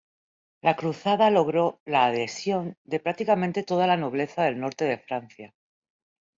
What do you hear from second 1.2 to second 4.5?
logró la adhesión de prácticamente toda la nobleza